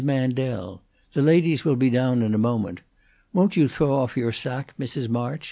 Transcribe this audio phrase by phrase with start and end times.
[0.03, 0.81] Mandel.
[1.13, 2.81] The ladies will be down in a moment.
[3.33, 5.07] Won't you throw off your sacque, Mrs.
[5.09, 5.39] March?